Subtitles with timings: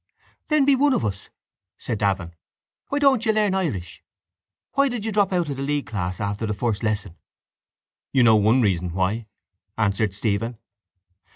[0.47, 1.29] —Then be one of us,
[1.77, 2.31] said Davin.
[2.87, 4.01] Why don't you learn Irish?
[4.71, 7.17] Why did you drop out of the league class after the first lesson?
[8.11, 9.27] —You know one reason why,
[9.77, 10.57] answered Stephen.